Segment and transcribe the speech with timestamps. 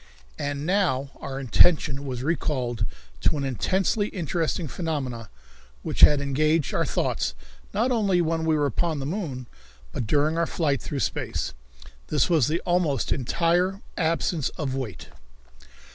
[0.39, 2.87] And now our attention was recalled
[3.19, 5.27] to an intensely interesting phenomenon
[5.83, 7.35] which had engaged our thoughts
[7.71, 9.45] not only when we were upon the moon,
[9.91, 11.53] but during our flight through space.
[12.07, 15.09] This was the almost entire absence of weight.